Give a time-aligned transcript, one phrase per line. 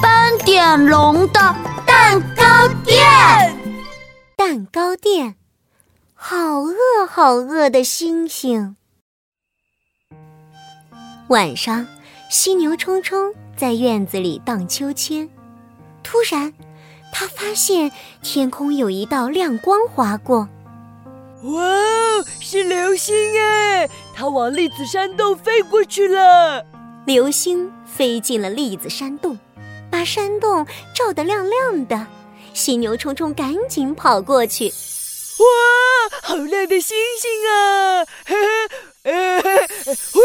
[0.00, 1.40] 斑点龙的
[1.86, 2.98] 蛋糕店。
[4.36, 5.36] 蛋糕店，
[6.14, 6.74] 好饿
[7.08, 8.76] 好饿的星星。
[11.28, 11.86] 晚上，
[12.30, 15.28] 犀牛冲冲在院子里荡秋千，
[16.02, 16.52] 突然，
[17.12, 17.90] 他发现
[18.22, 20.48] 天空有一道亮光划过。
[21.44, 21.62] 哇，
[22.40, 23.88] 是流星哎！
[24.14, 26.64] 它往栗子山洞飞过去了。
[27.04, 29.38] 流星飞进了栗子山洞，
[29.90, 32.06] 把山洞照得亮亮的。
[32.54, 34.68] 犀牛冲冲赶紧跑过去。
[35.38, 38.04] 哇，好亮的星星啊！
[38.24, 38.36] 嘿
[39.02, 39.12] 嘿，
[39.84, 40.20] 嘿，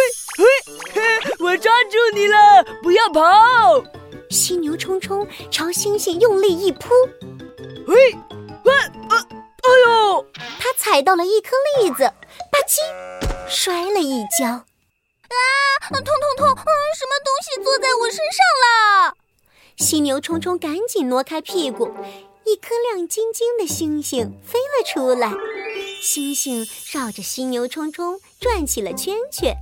[0.94, 1.02] 嘿，
[1.40, 3.84] 我抓住你了，不要跑！
[4.30, 6.90] 犀牛冲冲朝星星用力一扑，
[7.88, 8.71] 嘿，啊
[9.09, 10.26] 啊，哎呦！
[10.59, 12.77] 他踩到了一颗栗子，吧唧，
[13.48, 14.66] 摔了一跤。
[15.30, 16.48] 啊，痛痛痛！
[16.48, 19.16] 嗯，什么东西坐在我身上了？
[19.77, 21.85] 犀牛冲冲赶紧挪开屁股，
[22.46, 25.32] 一颗亮晶晶的星星飞了出来。
[26.02, 29.55] 星星绕着犀牛冲冲转起了圈圈。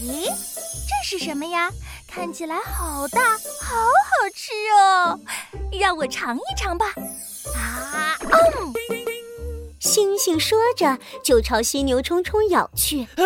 [0.00, 1.70] 咦，这是什么呀？
[2.08, 5.18] 看起来好大，好好吃哦！
[5.78, 6.86] 让我尝一尝吧。
[9.90, 9.92] 啊，嗯。
[9.92, 13.02] 星星说着，就朝犀牛冲冲咬去。
[13.02, 13.24] 啊，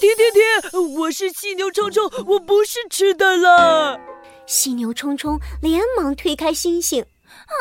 [0.00, 0.98] 停停停！
[0.98, 3.96] 我是犀牛冲冲，我不是吃的了。
[4.44, 7.02] 犀牛冲冲连忙推开星星。
[7.02, 7.54] 啊！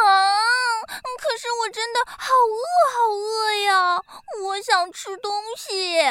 [0.88, 4.02] 可是我真的好饿，好饿呀！
[4.44, 6.02] 我想吃东西。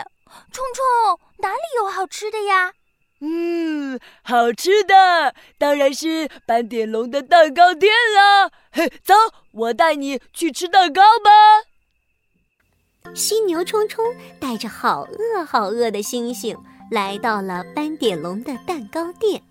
[0.52, 2.72] 冲冲，哪里有好吃的呀？
[3.20, 8.48] 嗯，好吃的当然是斑点龙的蛋糕店啦。
[8.70, 9.14] 嘿，走，
[9.50, 11.30] 我带你去吃蛋糕吧。
[13.14, 14.04] 犀牛冲冲
[14.38, 16.56] 带着好饿好饿的星星
[16.90, 19.42] 来到了斑点龙的蛋糕店。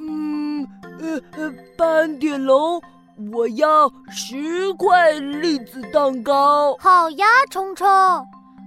[0.00, 0.66] 嗯，
[1.00, 2.80] 呃呃，斑点龙，
[3.32, 6.76] 我要十块栗子蛋糕。
[6.78, 7.86] 好呀，冲冲，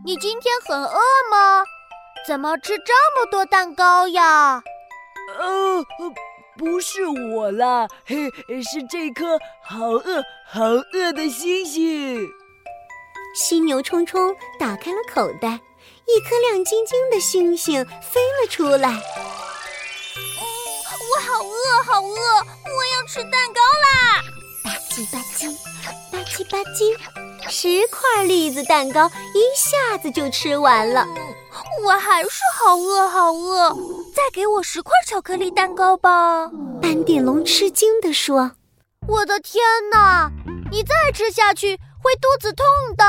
[0.06, 1.00] 你今天很饿
[1.32, 1.64] 吗？
[2.28, 4.62] 怎么吃这么多蛋糕呀？
[5.40, 5.86] 呃，
[6.58, 7.06] 不是
[7.36, 8.30] 我啦，嘿，
[8.64, 12.28] 是这颗好饿好饿的星星。
[13.42, 18.90] 犀牛冲冲打开了口袋，一颗亮晶晶的星星飞了出来。
[18.90, 19.00] 嗯，
[21.08, 24.22] 我好饿，好饿，我要吃蛋糕啦！
[24.66, 25.56] 吧唧吧唧，
[26.12, 31.08] 吧唧吧唧，十块栗子蛋糕一下子就吃完了。
[31.86, 33.70] 我还是好饿，好饿，
[34.14, 36.52] 再给我十块巧克力蛋糕吧！
[36.82, 38.52] 斑点龙吃惊地说
[39.08, 40.30] ：“我的天哪，
[40.70, 42.66] 你再吃下去！”会肚子痛
[42.98, 43.04] 的，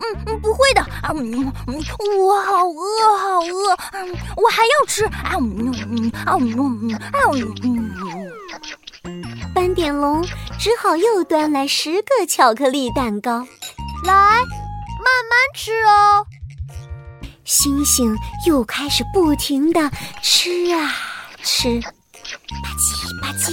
[0.00, 1.84] 嗯嗯，不会的，嗯嗯，
[2.18, 7.28] 我好饿，好饿，嗯，我还要吃，啊嗯嗯啊嗯啊
[9.04, 9.22] 嗯，
[9.54, 10.22] 斑点龙
[10.58, 13.40] 只好又端来十个巧克力蛋糕，
[14.04, 16.24] 来，慢慢吃哦。
[17.44, 18.16] 星星
[18.46, 19.90] 又开始不停的
[20.22, 20.94] 吃啊
[21.42, 21.90] 吃，吧
[22.78, 23.52] 唧吧唧，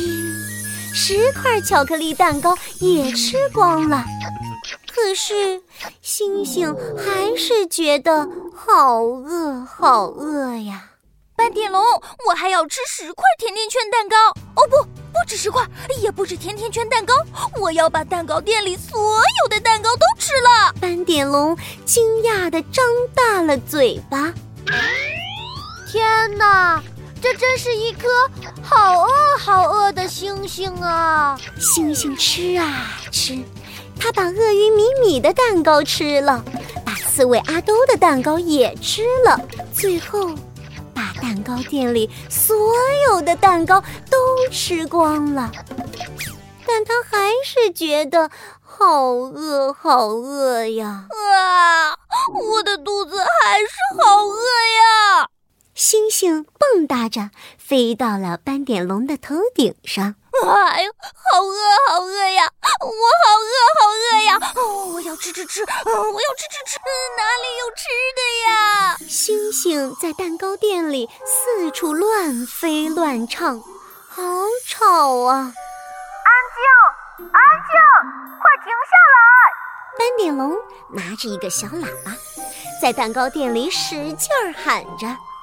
[1.07, 4.03] 十块巧克力蛋糕也吃光了。
[4.87, 5.61] 可是，
[6.01, 10.89] 星星还是觉得好饿，好饿呀！
[11.35, 11.79] 斑点龙，
[12.27, 14.17] 我还要吃十块甜甜圈蛋糕。
[14.55, 14.81] 哦不，
[15.13, 15.63] 不止十块，
[16.01, 17.13] 也不止甜甜圈蛋糕，
[17.61, 18.99] 我要把蛋糕店里所
[19.43, 20.73] 有的蛋糕都吃了。
[20.81, 21.55] 斑点龙
[21.85, 22.83] 惊讶的张
[23.13, 24.33] 大了嘴巴。
[25.87, 26.81] 天哪，
[27.21, 28.07] 这真是一颗
[28.61, 31.37] 好饿好饿的星星啊！
[31.59, 33.37] 星星吃啊吃。
[33.99, 36.43] 它把鳄鱼米米的蛋糕吃了，
[36.85, 39.39] 把刺猬阿兜的蛋糕也吃了，
[39.73, 40.29] 最后
[40.93, 42.55] 把蛋糕店里所
[43.07, 43.81] 有的蛋糕
[44.11, 45.51] 都吃光了。
[46.67, 48.29] 但他还是觉得
[48.61, 51.07] 好饿，好饿呀！
[51.09, 51.97] 啊，
[52.33, 55.27] 我的肚子还是好饿呀！
[55.75, 60.15] 星星蹦跶着飞到了斑点龙的头顶上。
[60.47, 62.49] 哎呦，好饿，好饿呀！
[62.79, 64.39] 我好饿，好饿呀！
[64.55, 66.79] 哦，我要吃吃吃，我要吃吃吃，
[67.17, 67.83] 哪里有吃
[68.15, 68.97] 的呀？
[69.09, 74.23] 星星在蛋糕店里四处乱飞乱唱，好
[74.65, 74.85] 吵
[75.25, 75.35] 啊！
[75.35, 77.75] 安静，安静，
[78.39, 79.19] 快停下来！
[79.99, 80.55] 斑点龙
[80.93, 82.15] 拿着一个小喇叭，
[82.81, 85.34] 在蛋糕店里使劲儿喊着：“蛋糕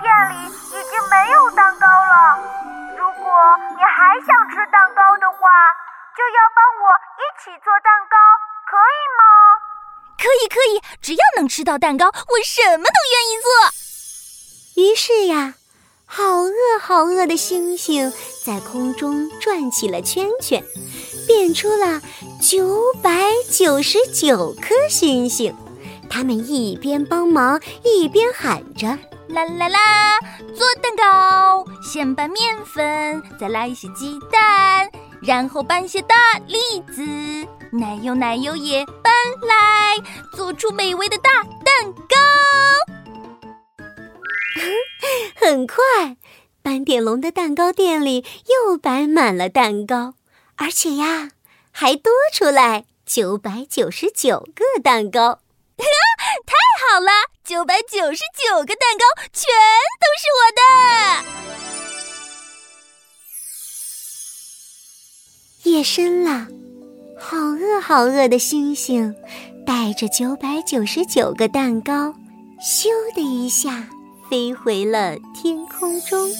[0.00, 2.38] 店里已经没有蛋糕了。”
[2.96, 3.32] 如果
[3.76, 5.40] 你还想吃蛋糕的话，
[6.16, 6.86] 就要帮我
[7.18, 8.16] 一起做蛋糕，
[8.68, 9.22] 可以吗？
[10.18, 13.50] 可以，可以，只要能吃到蛋糕，我什么都愿意做。
[14.82, 15.54] 于是呀，
[16.06, 18.12] 好饿好饿的星星
[18.44, 20.62] 在空中转起了圈圈，
[21.26, 22.00] 变出了
[22.40, 23.10] 九百
[23.50, 25.56] 九十九颗星星。
[26.08, 28.98] 他们一边帮忙，一边喊着
[29.28, 30.18] ：“啦啦啦！
[30.54, 34.90] 做蛋糕，先拌面粉，再来一些鸡蛋，
[35.22, 36.14] 然后拌些大
[36.46, 36.58] 栗
[36.92, 37.02] 子，
[37.70, 39.96] 奶油奶油也拌来，
[40.36, 41.30] 做出美味的大
[41.64, 42.16] 蛋糕。
[45.36, 46.16] ”很快，
[46.62, 50.14] 斑点龙的蛋糕店里又摆满了蛋糕，
[50.56, 51.30] 而且呀，
[51.70, 55.40] 还多出来九百九十九个蛋糕。
[55.78, 57.10] 太好了，
[57.44, 59.44] 九百九十九个蛋糕全
[59.98, 60.62] 都是我的。
[65.64, 66.46] 夜深了，
[67.18, 69.12] 好饿好饿的星星，
[69.66, 72.14] 带着九百九十九个蛋糕，
[72.60, 72.86] 咻
[73.16, 73.88] 的一下
[74.30, 76.30] 飞回了天空中。